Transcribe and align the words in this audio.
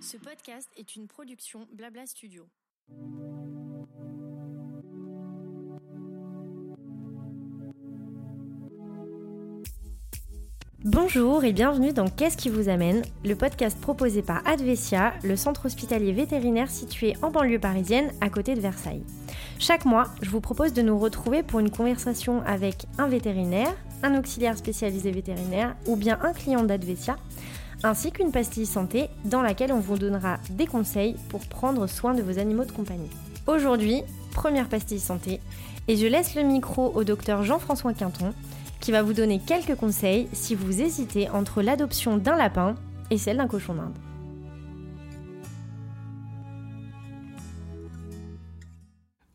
Ce 0.00 0.16
podcast 0.16 0.68
est 0.76 0.96
une 0.96 1.06
production 1.06 1.66
Blabla 1.72 2.06
Studio. 2.06 2.46
Bonjour 10.84 11.42
et 11.44 11.52
bienvenue 11.52 11.92
dans 11.92 12.08
Qu'est-ce 12.08 12.36
qui 12.36 12.48
vous 12.48 12.68
amène, 12.68 13.02
le 13.24 13.34
podcast 13.34 13.80
proposé 13.80 14.22
par 14.22 14.46
Advesia, 14.46 15.14
le 15.24 15.34
centre 15.34 15.66
hospitalier 15.66 16.12
vétérinaire 16.12 16.70
situé 16.70 17.16
en 17.22 17.30
banlieue 17.30 17.58
parisienne 17.58 18.12
à 18.20 18.30
côté 18.30 18.54
de 18.54 18.60
Versailles. 18.60 19.02
Chaque 19.58 19.84
mois, 19.84 20.04
je 20.22 20.30
vous 20.30 20.40
propose 20.40 20.74
de 20.74 20.82
nous 20.82 20.98
retrouver 20.98 21.42
pour 21.42 21.58
une 21.60 21.70
conversation 21.70 22.42
avec 22.42 22.86
un 22.98 23.08
vétérinaire, 23.08 23.74
un 24.02 24.18
auxiliaire 24.18 24.56
spécialisé 24.56 25.10
vétérinaire 25.10 25.74
ou 25.86 25.96
bien 25.96 26.18
un 26.22 26.32
client 26.32 26.62
d'Advesia, 26.62 27.16
ainsi 27.82 28.10
qu'une 28.10 28.32
pastille 28.32 28.66
santé 28.66 29.08
dans 29.24 29.42
laquelle 29.42 29.72
on 29.72 29.80
vous 29.80 29.98
donnera 29.98 30.38
des 30.50 30.66
conseils 30.66 31.16
pour 31.28 31.46
prendre 31.46 31.86
soin 31.86 32.14
de 32.14 32.22
vos 32.22 32.38
animaux 32.38 32.64
de 32.64 32.72
compagnie. 32.72 33.10
Aujourd'hui, 33.46 34.02
première 34.32 34.68
pastille 34.68 35.00
santé, 35.00 35.40
et 35.88 35.96
je 35.96 36.06
laisse 36.06 36.34
le 36.34 36.42
micro 36.42 36.92
au 36.94 37.04
docteur 37.04 37.42
Jean-François 37.42 37.92
Quinton 37.92 38.32
qui 38.80 38.92
va 38.92 39.02
vous 39.02 39.12
donner 39.12 39.40
quelques 39.40 39.76
conseils 39.76 40.28
si 40.32 40.54
vous 40.54 40.80
hésitez 40.80 41.30
entre 41.30 41.62
l'adoption 41.62 42.16
d'un 42.16 42.36
lapin 42.36 42.74
et 43.10 43.18
celle 43.18 43.38
d'un 43.38 43.46
cochon 43.46 43.74
d'Inde. 43.74 43.94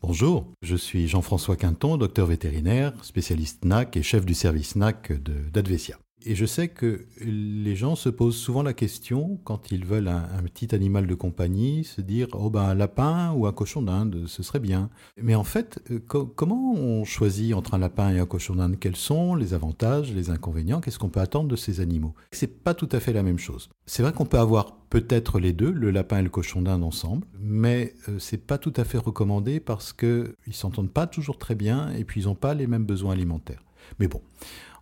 Bonjour, 0.04 0.52
je 0.64 0.76
suis 0.76 1.08
Jean-François 1.08 1.56
Quinton, 1.56 1.96
docteur 1.96 2.26
vétérinaire, 2.26 2.94
spécialiste 3.06 3.66
NAC 3.66 3.98
et 3.98 4.02
chef 4.02 4.26
du 4.26 4.34
service 4.34 4.76
NAC 4.76 5.12
d'Advesia. 5.52 6.00
Et 6.24 6.36
je 6.36 6.46
sais 6.46 6.68
que 6.68 7.06
les 7.20 7.76
gens 7.76 7.96
se 7.96 8.10
posent 8.10 8.38
souvent 8.38 8.62
la 8.62 8.74
question, 8.74 9.40
quand 9.44 9.72
ils 9.72 9.86
veulent 9.86 10.08
un, 10.08 10.44
petit 10.44 10.76
animal 10.76 11.08
de 11.08 11.16
compagnie, 11.16 11.84
se 11.84 12.02
dire 12.02 12.28
Oh 12.34 12.50
ben 12.50 12.62
un 12.62 12.76
lapin 12.76 13.32
ou 13.32 13.48
un 13.48 13.52
cochon 13.52 13.82
d'Inde, 13.82 14.26
ce 14.28 14.44
serait 14.44 14.60
bien. 14.60 14.90
Mais 15.22 15.34
en 15.34 15.44
fait, 15.44 15.80
euh, 15.90 16.00
comment 16.00 16.74
on 16.74 17.06
choisit 17.06 17.54
entre 17.54 17.74
un 17.74 17.80
lapin 17.80 18.14
et 18.14 18.20
un 18.20 18.26
cochon 18.26 18.56
d'Inde? 18.56 18.78
Quels 18.80 18.96
sont 18.96 19.36
les 19.36 19.54
avantages, 19.54 20.14
les 20.14 20.30
inconvénients? 20.30 20.82
Qu'est-ce 20.82 21.00
qu'on 21.00 21.10
peut 21.10 21.20
attendre 21.20 21.48
de 21.48 21.56
ces 21.56 21.80
animaux? 21.80 22.14
C'est 22.32 22.64
pas 22.64 22.74
tout 22.74 22.90
à 22.92 23.00
fait 23.00 23.14
la 23.14 23.24
même 23.24 23.40
chose. 23.40 23.70
C'est 23.86 24.04
vrai 24.04 24.14
qu'on 24.14 24.26
peut 24.26 24.40
avoir 24.40 24.76
peut-être 24.90 25.40
les 25.40 25.54
deux, 25.54 25.72
le 25.72 25.90
lapin 25.90 26.20
et 26.20 26.24
le 26.24 26.30
cochon 26.30 26.62
d'Inde 26.62 26.84
ensemble, 26.84 27.26
mais 27.40 27.96
euh, 28.10 28.20
c'est 28.20 28.46
pas 28.46 28.58
tout 28.58 28.74
à 28.76 28.84
fait 28.84 28.98
recommandé 28.98 29.60
parce 29.60 29.94
qu'ils 29.94 30.36
s'entendent 30.52 30.92
pas 30.92 31.08
toujours 31.08 31.38
très 31.38 31.56
bien 31.56 31.90
et 31.92 32.04
puis 32.04 32.22
ils 32.22 32.26
n'ont 32.26 32.36
pas 32.36 32.54
les 32.54 32.68
mêmes 32.68 32.86
besoins 32.86 33.14
alimentaires. 33.14 33.64
Mais 34.00 34.08
bon, 34.08 34.22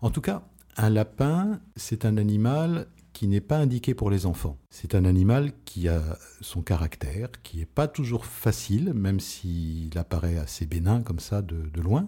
en 0.01 0.09
tout 0.09 0.21
cas, 0.21 0.43
un 0.79 0.89
lapin, 0.89 1.59
c'est 1.75 2.05
un 2.05 2.17
animal 2.17 2.87
qui 3.11 3.27
n'est 3.27 3.41
pas 3.41 3.57
indiqué 3.57 3.93
pour 3.93 4.09
les 4.09 4.25
enfants. 4.25 4.57
C'est 4.69 4.95
un 4.95 5.03
animal 5.03 5.51
qui 5.65 5.89
a 5.89 6.01
son 6.39 6.61
caractère, 6.61 7.29
qui 7.43 7.57
n'est 7.57 7.65
pas 7.65 7.89
toujours 7.89 8.25
facile, 8.25 8.93
même 8.93 9.19
s'il 9.19 9.97
apparaît 9.97 10.37
assez 10.37 10.65
bénin 10.65 11.01
comme 11.01 11.19
ça 11.19 11.41
de, 11.41 11.81
loin, 11.81 12.07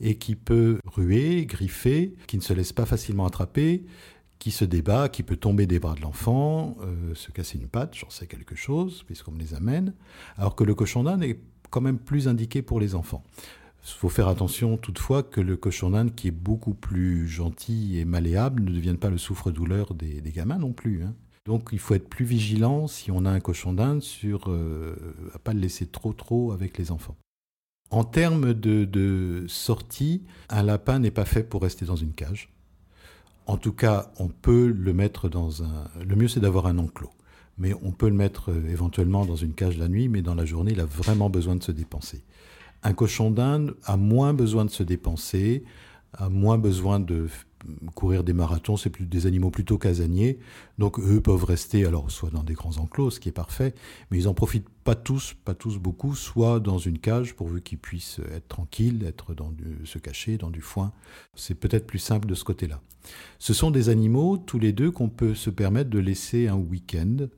et 0.00 0.18
qui 0.18 0.36
peut 0.36 0.80
ruer, 0.84 1.46
griffer, 1.46 2.14
qui 2.26 2.36
ne 2.36 2.42
se 2.42 2.52
laisse 2.52 2.74
pas 2.74 2.84
facilement 2.84 3.24
attraper, 3.24 3.86
qui 4.38 4.50
se 4.50 4.66
débat, 4.66 5.08
qui 5.08 5.22
peut 5.22 5.36
tomber 5.36 5.66
des 5.66 5.78
bras 5.78 5.94
de 5.94 6.02
l'enfant, 6.02 6.76
euh, 6.82 7.14
se 7.14 7.30
casser 7.30 7.56
une 7.56 7.68
patte, 7.68 7.94
j'en 7.94 8.10
sais 8.10 8.26
quelque 8.26 8.54
chose, 8.54 9.02
puisqu'on 9.04 9.32
me 9.32 9.38
les 9.38 9.54
amène, 9.54 9.94
alors 10.36 10.56
que 10.56 10.64
le 10.64 10.74
cochon 10.74 11.04
d'Inde 11.04 11.22
est 11.22 11.40
quand 11.70 11.80
même 11.80 11.98
plus 11.98 12.28
indiqué 12.28 12.60
pour 12.60 12.80
les 12.80 12.94
enfants. 12.94 13.24
Il 13.86 13.92
faut 13.92 14.08
faire 14.08 14.28
attention 14.28 14.78
toutefois 14.78 15.22
que 15.22 15.40
le 15.40 15.56
cochon 15.56 15.90
d'Inde, 15.90 16.14
qui 16.14 16.28
est 16.28 16.32
beaucoup 16.32 16.72
plus 16.74 17.28
gentil 17.28 17.98
et 17.98 18.04
malléable, 18.04 18.62
ne 18.62 18.72
devienne 18.72 18.96
pas 18.96 19.10
le 19.10 19.18
souffre-douleur 19.18 19.94
des, 19.94 20.22
gamins 20.32 20.58
non 20.58 20.72
plus. 20.72 21.02
Hein. 21.02 21.14
Donc 21.44 21.68
il 21.72 21.78
faut 21.78 21.94
être 21.94 22.08
plus 22.08 22.24
vigilant 22.24 22.86
si 22.86 23.10
on 23.10 23.26
a 23.26 23.30
un 23.30 23.40
cochon 23.40 23.74
d'Inde 23.74 24.02
sur 24.02 24.50
euh, 24.50 24.96
à 25.34 25.38
pas 25.38 25.52
le 25.52 25.60
laisser 25.60 25.86
trop 25.86 26.14
trop 26.14 26.52
avec 26.52 26.78
les 26.78 26.90
enfants. 26.90 27.16
En 27.90 28.04
termes 28.04 28.54
de, 28.54 28.86
de 28.86 29.44
sortie, 29.48 30.22
un 30.48 30.62
lapin 30.62 30.98
n'est 30.98 31.10
pas 31.10 31.26
fait 31.26 31.44
pour 31.44 31.62
rester 31.62 31.84
dans 31.84 31.96
une 31.96 32.12
cage. 32.12 32.48
En 33.46 33.58
tout 33.58 33.72
cas, 33.72 34.10
on 34.18 34.28
peut 34.28 34.68
le 34.68 34.94
mettre 34.94 35.28
dans 35.28 35.62
un. 35.62 35.88
Le 36.02 36.16
mieux, 36.16 36.28
c'est 36.28 36.40
d'avoir 36.40 36.66
un 36.66 36.78
enclos. 36.78 37.12
Mais 37.58 37.74
on 37.82 37.92
peut 37.92 38.08
le 38.08 38.14
mettre 38.14 38.50
euh, 38.50 38.70
éventuellement 38.70 39.26
dans 39.26 39.36
une 39.36 39.52
cage 39.52 39.76
la 39.76 39.88
nuit, 39.88 40.08
mais 40.08 40.22
dans 40.22 40.34
la 40.34 40.46
journée, 40.46 40.72
il 40.72 40.80
a 40.80 40.86
vraiment 40.86 41.28
besoin 41.28 41.54
de 41.54 41.62
se 41.62 41.70
dépenser. 41.70 42.24
Un 42.84 42.92
cochon 42.92 43.30
d'Inde 43.30 43.74
a 43.84 43.96
moins 43.96 44.34
besoin 44.34 44.64
de 44.64 44.70
se 44.70 44.82
dépenser, 44.82 45.64
a 46.12 46.28
moins 46.28 46.58
besoin 46.58 47.00
de 47.00 47.28
courir 47.94 48.24
des 48.24 48.34
marathons, 48.34 48.76
c'est 48.76 48.90
plus 48.90 49.06
des 49.06 49.26
animaux 49.26 49.50
plutôt 49.50 49.78
casaniers. 49.78 50.38
Donc 50.78 50.98
eux 50.98 51.20
peuvent 51.20 51.44
rester 51.44 51.86
alors 51.86 52.10
soit 52.10 52.30
dans 52.30 52.42
des 52.42 52.54
grands 52.54 52.76
enclos, 52.76 53.10
ce 53.10 53.20
qui 53.20 53.30
est 53.30 53.32
parfait, 53.32 53.74
mais 54.10 54.18
ils 54.18 54.28
en 54.28 54.34
profitent 54.34 54.68
pas 54.84 54.94
tous, 54.94 55.34
pas 55.44 55.54
tous 55.54 55.78
beaucoup, 55.78 56.14
soit 56.14 56.60
dans 56.60 56.78
une 56.78 56.98
cage 56.98 57.34
pourvu 57.34 57.62
qu'ils 57.62 57.78
puissent 57.78 58.20
être 58.34 58.48
tranquilles, 58.48 59.04
être 59.06 59.34
dans 59.34 59.52
se 59.84 59.98
cacher 59.98 60.36
dans 60.36 60.50
du 60.50 60.60
foin. 60.60 60.92
C'est 61.34 61.54
peut-être 61.54 61.86
plus 61.86 61.98
simple 61.98 62.28
de 62.28 62.34
ce 62.34 62.44
côté-là. 62.44 62.80
Ce 63.38 63.54
sont 63.54 63.70
des 63.70 63.88
animaux 63.88 64.36
tous 64.36 64.58
les 64.58 64.72
deux 64.72 64.90
qu'on 64.90 65.08
peut 65.08 65.34
se 65.34 65.50
permettre 65.50 65.90
de 65.90 65.98
laisser 65.98 66.48
un 66.48 66.56
week-end 66.56 67.28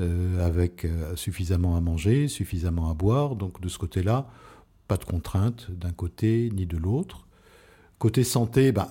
euh, 0.00 0.44
avec 0.44 0.84
euh, 0.84 1.14
suffisamment 1.14 1.76
à 1.76 1.80
manger, 1.80 2.28
suffisamment 2.28 2.90
à 2.90 2.94
boire. 2.94 3.36
Donc 3.36 3.60
de 3.60 3.68
ce 3.68 3.78
côté-là, 3.78 4.28
pas 4.88 4.96
de 4.96 5.04
contraintes 5.04 5.70
d'un 5.70 5.92
côté 5.92 6.50
ni 6.52 6.66
de 6.66 6.76
l'autre. 6.76 7.26
Côté 7.98 8.24
santé, 8.24 8.72
bah, 8.72 8.90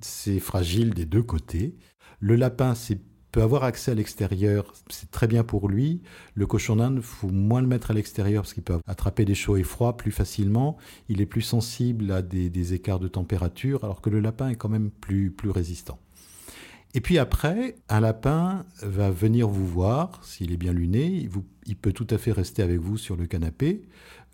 c'est 0.00 0.40
fragile 0.40 0.94
des 0.94 1.04
deux 1.04 1.22
côtés. 1.22 1.74
Le 2.20 2.36
lapin 2.36 2.74
peut 3.32 3.42
avoir 3.42 3.64
accès 3.64 3.90
à 3.90 3.94
l'extérieur, 3.94 4.72
c'est 4.88 5.10
très 5.10 5.26
bien 5.26 5.42
pour 5.42 5.68
lui. 5.68 6.02
Le 6.34 6.46
cochon 6.46 6.76
d'Inde, 6.76 7.00
faut 7.00 7.28
moins 7.28 7.60
le 7.60 7.66
mettre 7.66 7.90
à 7.90 7.94
l'extérieur 7.94 8.44
parce 8.44 8.54
qu'il 8.54 8.62
peut 8.62 8.78
attraper 8.86 9.24
des 9.24 9.34
chauds 9.34 9.56
et 9.56 9.64
froids 9.64 9.96
plus 9.96 10.12
facilement. 10.12 10.76
Il 11.08 11.20
est 11.20 11.26
plus 11.26 11.42
sensible 11.42 12.12
à 12.12 12.22
des, 12.22 12.74
écarts 12.74 13.00
de 13.00 13.08
température, 13.08 13.82
alors 13.82 14.00
que 14.00 14.08
le 14.08 14.20
lapin 14.20 14.50
est 14.50 14.54
quand 14.54 14.68
même 14.68 14.90
plus, 14.90 15.32
plus 15.32 15.50
résistant. 15.50 15.98
Et 16.94 17.00
puis 17.00 17.18
après, 17.18 17.74
un 17.88 17.98
lapin 17.98 18.64
va 18.82 19.10
venir 19.10 19.48
vous 19.48 19.66
voir, 19.66 20.20
s'il 20.22 20.52
est 20.52 20.56
bien 20.56 20.72
luné, 20.72 21.28
il 21.66 21.76
peut 21.76 21.92
tout 21.92 22.06
à 22.10 22.18
fait 22.18 22.30
rester 22.30 22.62
avec 22.62 22.78
vous 22.78 22.96
sur 22.96 23.16
le 23.16 23.26
canapé, 23.26 23.82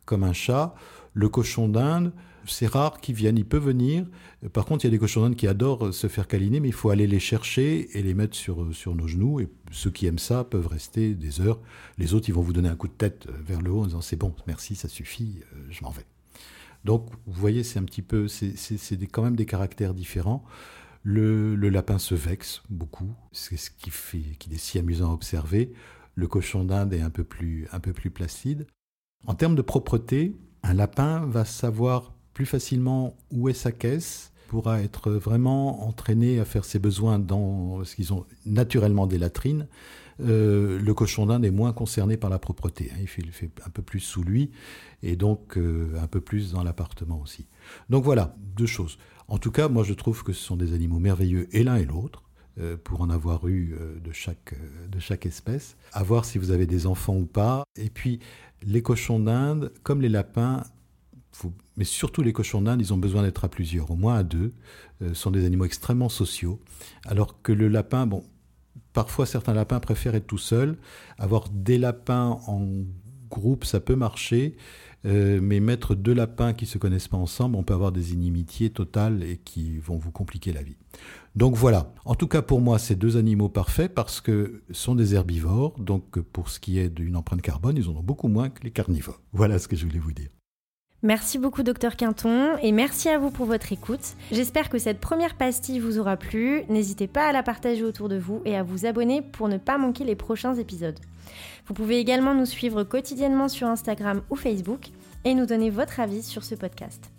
comme 0.04 0.24
un 0.24 0.32
chat. 0.32 0.74
Le 1.14 1.28
cochon 1.28 1.68
d'Inde, 1.68 2.12
c'est 2.46 2.66
rare 2.66 3.00
qu'il 3.00 3.14
vienne, 3.14 3.38
il 3.38 3.44
peut 3.44 3.58
venir. 3.58 4.06
Par 4.52 4.64
contre, 4.64 4.84
il 4.84 4.88
y 4.88 4.90
a 4.90 4.90
des 4.90 4.98
cochons 4.98 5.22
d'Inde 5.22 5.36
qui 5.36 5.46
adorent 5.46 5.92
se 5.92 6.06
faire 6.06 6.26
câliner, 6.26 6.60
mais 6.60 6.68
il 6.68 6.74
faut 6.74 6.90
aller 6.90 7.06
les 7.06 7.20
chercher 7.20 7.96
et 7.98 8.02
les 8.02 8.14
mettre 8.14 8.36
sur, 8.36 8.74
sur 8.74 8.94
nos 8.94 9.06
genoux. 9.06 9.40
Et 9.40 9.48
ceux 9.70 9.90
qui 9.90 10.06
aiment 10.06 10.18
ça 10.18 10.44
peuvent 10.44 10.66
rester 10.66 11.14
des 11.14 11.40
heures. 11.40 11.60
Les 11.98 12.14
autres, 12.14 12.28
ils 12.28 12.34
vont 12.34 12.42
vous 12.42 12.52
donner 12.52 12.68
un 12.68 12.76
coup 12.76 12.88
de 12.88 12.92
tête 12.92 13.26
vers 13.44 13.60
le 13.60 13.70
haut 13.70 13.82
en 13.82 13.86
disant 13.86 14.00
c'est 14.00 14.16
bon, 14.16 14.34
merci, 14.46 14.74
ça 14.74 14.88
suffit, 14.88 15.40
euh, 15.54 15.66
je 15.70 15.82
m'en 15.82 15.90
vais. 15.90 16.06
Donc, 16.84 17.10
vous 17.26 17.40
voyez, 17.40 17.62
c'est 17.62 17.78
un 17.78 17.84
petit 17.84 18.02
peu, 18.02 18.26
c'est 18.26 18.54
quand 19.12 19.22
même 19.22 19.36
des 19.36 19.46
caractères 19.46 19.94
différents. 19.94 20.44
Le, 21.02 21.54
le, 21.54 21.68
lapin 21.70 21.98
se 21.98 22.14
vexe 22.14 22.62
beaucoup, 22.68 23.14
c'est 23.32 23.56
ce 23.56 23.70
qui 23.70 23.90
fait, 23.90 24.36
qui 24.38 24.52
est 24.52 24.58
si 24.58 24.78
amusant 24.78 25.10
à 25.10 25.14
observer. 25.14 25.72
Le 26.14 26.26
cochon 26.26 26.64
d'Inde 26.64 26.92
est 26.92 27.00
un 27.00 27.10
peu 27.10 27.24
plus, 27.24 27.66
un 27.72 27.80
peu 27.80 27.92
plus 27.92 28.10
placide. 28.10 28.66
En 29.26 29.34
termes 29.34 29.54
de 29.54 29.62
propreté, 29.62 30.36
un 30.62 30.74
lapin 30.74 31.26
va 31.26 31.44
savoir 31.44 32.12
plus 32.34 32.46
facilement 32.46 33.16
où 33.30 33.48
est 33.48 33.54
sa 33.54 33.72
caisse, 33.72 34.32
pourra 34.48 34.82
être 34.82 35.12
vraiment 35.12 35.86
entraîné 35.86 36.40
à 36.40 36.44
faire 36.44 36.64
ses 36.64 36.80
besoins 36.80 37.18
dans 37.18 37.84
ce 37.84 37.94
qu'ils 37.94 38.12
ont 38.12 38.26
naturellement 38.46 39.06
des 39.06 39.18
latrines. 39.18 39.68
Euh, 40.20 40.78
le 40.78 40.94
cochon 40.94 41.26
d'Inde 41.26 41.44
est 41.44 41.50
moins 41.50 41.72
concerné 41.72 42.16
par 42.16 42.30
la 42.30 42.38
propreté. 42.38 42.90
Hein. 42.92 42.98
Il, 43.00 43.30
fait, 43.30 43.50
un 43.64 43.70
peu 43.70 43.82
plus 43.82 44.00
sous 44.00 44.22
lui 44.22 44.50
et 45.02 45.16
donc 45.16 45.56
euh, 45.56 45.94
un 46.02 46.06
peu 46.06 46.20
plus 46.20 46.52
dans 46.52 46.62
l'appartement 46.62 47.20
aussi. 47.20 47.46
Donc 47.88 48.04
voilà, 48.04 48.34
deux 48.56 48.66
choses. 48.66 48.98
En 49.28 49.38
tout 49.38 49.52
cas, 49.52 49.68
moi 49.68 49.84
je 49.84 49.94
trouve 49.94 50.24
que 50.24 50.32
ce 50.32 50.42
sont 50.42 50.56
des 50.56 50.74
animaux 50.74 50.98
merveilleux 50.98 51.48
et 51.52 51.62
l'un 51.62 51.76
et 51.76 51.84
l'autre. 51.84 52.24
Euh, 52.60 52.76
pour 52.76 53.00
en 53.00 53.10
avoir 53.10 53.48
eu 53.48 53.76
de 54.04 54.12
chaque, 54.12 54.54
de 54.90 54.98
chaque 54.98 55.24
espèce, 55.24 55.76
à 55.92 56.02
voir 56.02 56.24
si 56.24 56.38
vous 56.38 56.50
avez 56.50 56.66
des 56.66 56.86
enfants 56.86 57.16
ou 57.16 57.24
pas. 57.24 57.64
Et 57.76 57.90
puis, 57.90 58.20
les 58.62 58.82
cochons 58.82 59.18
d'Inde, 59.18 59.72
comme 59.82 60.02
les 60.02 60.08
lapins, 60.08 60.62
mais 61.76 61.84
surtout 61.84 62.22
les 62.22 62.32
cochons 62.32 62.62
d'Inde, 62.62 62.80
ils 62.80 62.92
ont 62.92 62.98
besoin 62.98 63.22
d'être 63.22 63.44
à 63.44 63.48
plusieurs, 63.48 63.90
au 63.90 63.96
moins 63.96 64.16
à 64.16 64.22
deux. 64.22 64.52
Euh, 65.02 65.14
sont 65.14 65.30
des 65.30 65.44
animaux 65.44 65.64
extrêmement 65.64 66.08
sociaux. 66.08 66.60
Alors 67.06 67.40
que 67.42 67.52
le 67.52 67.68
lapin, 67.68 68.06
bon, 68.06 68.24
parfois 68.92 69.26
certains 69.26 69.54
lapins 69.54 69.80
préfèrent 69.80 70.14
être 70.14 70.26
tout 70.26 70.38
seuls. 70.38 70.76
Avoir 71.18 71.48
des 71.48 71.78
lapins 71.78 72.38
en 72.46 72.66
groupe, 73.30 73.64
ça 73.64 73.80
peut 73.80 73.96
marcher. 73.96 74.56
Euh, 75.06 75.40
mais 75.42 75.60
mettre 75.60 75.94
deux 75.94 76.12
lapins 76.12 76.52
qui 76.52 76.66
se 76.66 76.76
connaissent 76.76 77.08
pas 77.08 77.16
ensemble, 77.16 77.56
on 77.56 77.62
peut 77.62 77.72
avoir 77.72 77.92
des 77.92 78.12
inimitiés 78.12 78.70
totales 78.70 79.22
et 79.22 79.38
qui 79.38 79.78
vont 79.78 79.96
vous 79.96 80.10
compliquer 80.10 80.52
la 80.52 80.62
vie. 80.62 80.76
Donc 81.36 81.54
voilà. 81.54 81.92
En 82.04 82.14
tout 82.14 82.28
cas, 82.28 82.42
pour 82.42 82.60
moi, 82.60 82.78
c'est 82.78 82.96
deux 82.96 83.16
animaux 83.16 83.48
parfaits 83.48 83.94
parce 83.94 84.20
que 84.20 84.62
sont 84.72 84.94
des 84.94 85.14
herbivores. 85.14 85.78
Donc 85.78 86.20
pour 86.20 86.50
ce 86.50 86.60
qui 86.60 86.78
est 86.78 86.90
d'une 86.90 87.16
empreinte 87.16 87.42
carbone, 87.42 87.76
ils 87.76 87.88
en 87.88 87.96
ont 87.96 88.02
beaucoup 88.02 88.28
moins 88.28 88.50
que 88.50 88.62
les 88.62 88.70
carnivores. 88.70 89.20
Voilà 89.32 89.58
ce 89.58 89.68
que 89.68 89.76
je 89.76 89.86
voulais 89.86 89.98
vous 89.98 90.12
dire. 90.12 90.28
Merci 91.02 91.38
beaucoup 91.38 91.62
docteur 91.62 91.96
Quinton 91.96 92.58
et 92.60 92.72
merci 92.72 93.08
à 93.08 93.16
vous 93.16 93.30
pour 93.30 93.46
votre 93.46 93.72
écoute. 93.72 94.14
J'espère 94.32 94.68
que 94.68 94.78
cette 94.78 95.00
première 95.00 95.34
pastille 95.34 95.78
vous 95.78 95.98
aura 95.98 96.18
plu. 96.18 96.62
N'hésitez 96.68 97.06
pas 97.06 97.26
à 97.26 97.32
la 97.32 97.42
partager 97.42 97.84
autour 97.84 98.10
de 98.10 98.18
vous 98.18 98.42
et 98.44 98.54
à 98.54 98.62
vous 98.62 98.84
abonner 98.84 99.22
pour 99.22 99.48
ne 99.48 99.56
pas 99.56 99.78
manquer 99.78 100.04
les 100.04 100.14
prochains 100.14 100.54
épisodes. 100.56 100.98
Vous 101.66 101.72
pouvez 101.72 101.98
également 101.98 102.34
nous 102.34 102.44
suivre 102.44 102.82
quotidiennement 102.82 103.48
sur 103.48 103.66
Instagram 103.66 104.20
ou 104.28 104.36
Facebook 104.36 104.88
et 105.24 105.34
nous 105.34 105.46
donner 105.46 105.70
votre 105.70 106.00
avis 106.00 106.22
sur 106.22 106.44
ce 106.44 106.54
podcast. 106.54 107.10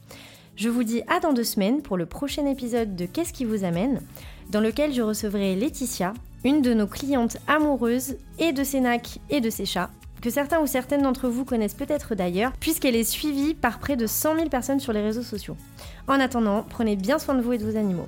Je 0.56 0.69
vous 0.69 0.84
dis 0.84 1.01
à 1.07 1.19
dans 1.19 1.34
deux 1.34 1.44
semaines 1.44 1.81
pour 1.81 1.98
le 1.98 2.06
prochain 2.06 2.45
épisode 2.45 2.95
de 2.95 3.07
Qu'est-ce 3.07 3.34
qui 3.34 3.45
vous 3.45 3.63
amène 3.63 4.00
dans 4.51 4.62
lequel 4.62 4.94
je 4.94 5.01
recevrai 5.01 5.56
Laetitia, 5.56 6.13
une 6.44 6.62
de 6.62 6.75
nos 6.75 6.88
clientes 6.88 7.38
amoureuses 7.48 8.18
et 8.38 8.54
de 8.54 8.63
ses 8.63 8.84
et 9.31 9.42
de 9.42 9.50
ses 9.50 9.66
chats 9.66 9.89
que 10.22 10.30
certains 10.30 10.60
ou 10.60 10.68
certaines 10.68 11.02
d'entre 11.02 11.28
vous 11.28 11.46
connaissent 11.46 11.74
peut-être 11.74 12.16
d'ailleurs, 12.16 12.54
puisqu'elle 12.60 12.96
est 12.96 13.04
suivie 13.04 13.54
par 13.54 13.80
près 13.80 13.98
de 13.98 14.08
100 14.08 14.36
000 14.36 14.50
personnes 14.50 14.80
sur 14.80 14.94
les 14.94 15.02
réseaux 15.02 15.24
sociaux. 15.24 15.58
En 16.08 16.20
attendant, 16.20 16.64
prenez 16.70 16.96
bien 16.96 17.20
soin 17.20 17.36
de 17.36 17.42
vous 17.42 17.54
et 17.54 17.58
de 17.58 17.66
vos 17.66 17.78
animaux. 17.78 18.08